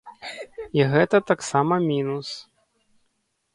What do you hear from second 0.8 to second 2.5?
гэта таксама мінус.